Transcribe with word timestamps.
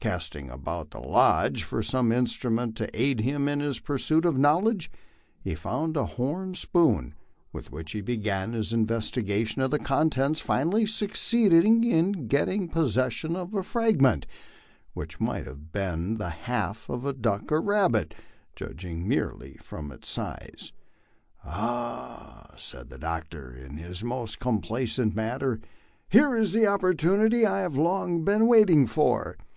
Casting 0.00 0.50
about 0.50 0.90
the 0.90 0.98
lodge 0.98 1.62
for 1.62 1.80
some 1.80 2.10
instrument 2.10 2.76
to 2.76 2.90
aid 3.00 3.20
him 3.20 3.46
in 3.48 3.60
his 3.60 3.78
pursuit 3.78 4.24
of 4.24 4.36
knowledge, 4.36 4.90
he 5.40 5.54
found 5.54 5.96
a 5.96 6.06
horn 6.06 6.54
spoon, 6.56 7.14
with 7.52 7.70
which 7.70 7.92
he 7.92 8.00
began 8.00 8.52
his 8.52 8.72
investigation 8.72 9.62
of 9.62 9.70
the 9.70 9.78
contents, 9.78 10.40
finally 10.40 10.86
succeeding 10.86 11.84
in 11.84 12.26
getting 12.26 12.66
possession 12.66 13.36
of 13.36 13.54
a 13.54 13.62
fragment 13.62 14.26
which 14.92 15.20
might 15.20 15.46
have 15.46 15.70
been 15.70 16.16
the 16.16 16.30
half 16.30 16.88
of 16.88 17.04
a 17.06 17.12
duck 17.12 17.52
or 17.52 17.60
rabbit, 17.62 18.12
judging 18.56 19.06
merely 19.06 19.54
from 19.62 19.92
its 19.92 20.08
size. 20.08 20.72
"Ah!" 21.44 22.54
said 22.56 22.90
the 22.90 22.98
doctor, 22.98 23.52
in 23.52 23.76
his 23.76 24.02
most 24.02 24.40
complacent 24.40 25.14
manner, 25.14 25.60
"hero 26.08 26.40
is 26.40 26.50
the 26.52 26.66
opportunity 26.66 27.46
I 27.46 27.60
have 27.60 27.76
long 27.76 28.24
been 28.24 28.48
waiting 28.48 28.88
for. 28.88 29.36